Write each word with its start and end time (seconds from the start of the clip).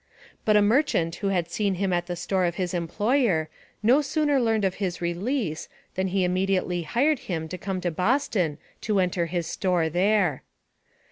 But 0.45 0.57
a 0.57 0.63
merchant 0.63 1.17
who 1.17 1.27
had 1.27 1.47
seen 1.51 1.75
him 1.75 1.93
at 1.93 2.07
the 2.07 2.15
store 2.15 2.45
of 2.45 2.55
his 2.55 2.73
employer, 2.73 3.49
no 3.83 4.01
sooner 4.01 4.39
learned 4.41 4.65
of 4.65 4.73
his 4.81 4.99
release 4.99 5.69
than 5.93 6.07
he 6.07 6.23
immediately 6.23 6.81
hired 6.81 7.19
him 7.29 7.47
to 7.49 7.57
come 7.59 7.79
to 7.81 7.91
Boston 7.91 8.57
to 8.81 8.99
enter 8.99 9.27
his 9.27 9.45
store 9.45 9.89
there. 9.89 10.41